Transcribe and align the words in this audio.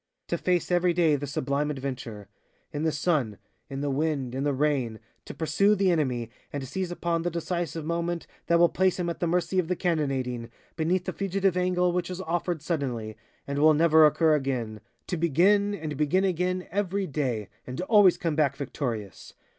To 0.29 0.37
face 0.39 0.71
every 0.71 0.93
day 0.93 1.15
the 1.15 1.27
sublime 1.27 1.69
adventure, 1.69 2.27
in 2.73 2.81
the 2.81 2.91
sun, 2.91 3.37
in 3.69 3.81
the 3.81 3.91
wind, 3.91 4.33
in 4.33 4.43
the 4.43 4.51
rain, 4.51 4.99
to 5.25 5.33
pursue 5.35 5.75
the 5.75 5.91
enemy 5.91 6.31
and 6.51 6.67
seize 6.67 6.89
upon 6.89 7.21
the 7.21 7.29
decisive 7.29 7.85
moment 7.85 8.25
that 8.47 8.57
will 8.57 8.67
place 8.67 8.97
him 8.99 9.11
at 9.11 9.19
the 9.19 9.27
mercy 9.27 9.59
of 9.59 9.67
the 9.67 9.75
cannonading, 9.75 10.49
beneath 10.75 11.05
the 11.05 11.13
fugitive 11.13 11.55
angle 11.55 11.91
which 11.93 12.09
is 12.09 12.19
offered 12.21 12.63
suddenly, 12.63 13.15
and 13.45 13.59
will 13.59 13.75
never 13.75 14.07
occur 14.07 14.33
again, 14.33 14.81
to 15.05 15.17
begin, 15.17 15.75
and 15.75 15.95
begin 15.97 16.23
again, 16.23 16.67
every 16.71 17.05
day, 17.05 17.47
and 17.67 17.77
to 17.77 17.85
always 17.85 18.17
come 18.17 18.35
back 18.35 18.55
victorious. 18.55 19.35